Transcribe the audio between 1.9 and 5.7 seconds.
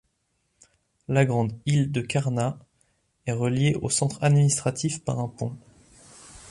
de Kärnä est reliée au centre administratif par un pont.